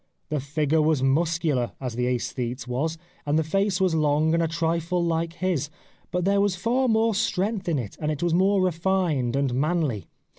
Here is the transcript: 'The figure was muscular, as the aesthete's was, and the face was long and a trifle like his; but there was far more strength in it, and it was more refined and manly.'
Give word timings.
'The 0.29 0.39
figure 0.39 0.81
was 0.81 1.03
muscular, 1.03 1.73
as 1.79 1.93
the 1.93 2.07
aesthete's 2.07 2.67
was, 2.67 2.97
and 3.23 3.37
the 3.37 3.43
face 3.43 3.79
was 3.79 3.93
long 3.93 4.33
and 4.33 4.41
a 4.41 4.47
trifle 4.47 5.05
like 5.05 5.33
his; 5.33 5.69
but 6.09 6.25
there 6.25 6.41
was 6.41 6.55
far 6.55 6.87
more 6.87 7.13
strength 7.13 7.69
in 7.69 7.77
it, 7.77 7.97
and 7.99 8.11
it 8.11 8.23
was 8.23 8.33
more 8.33 8.63
refined 8.63 9.35
and 9.35 9.53
manly.' 9.53 10.07